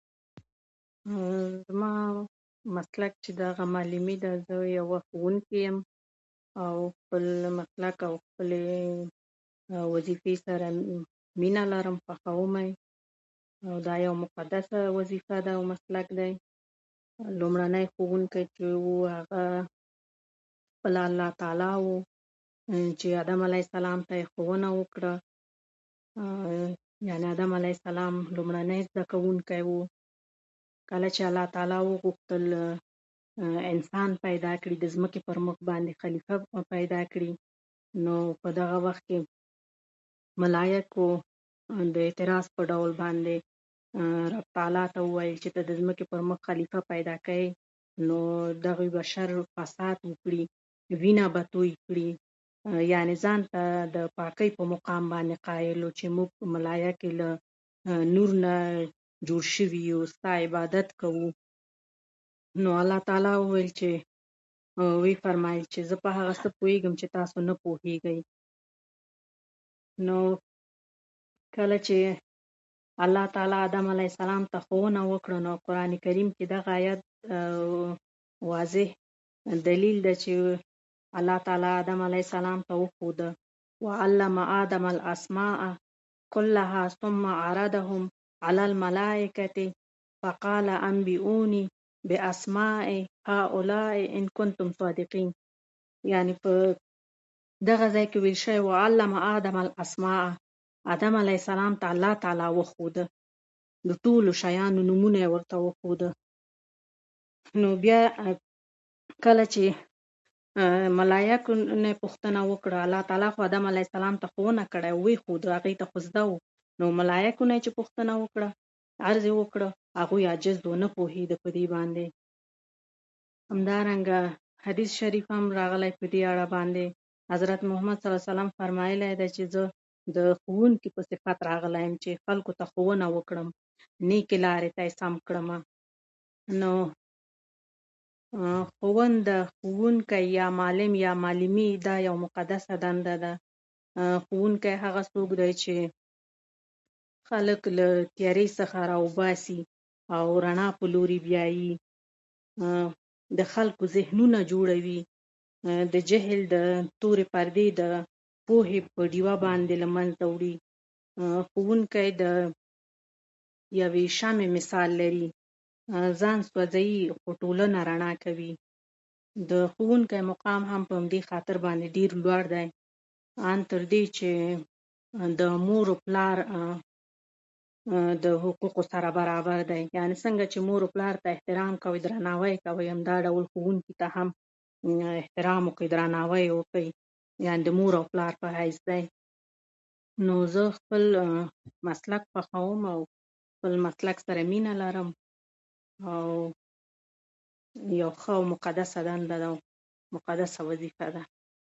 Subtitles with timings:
[67.02, 67.07] تاسو ورشئ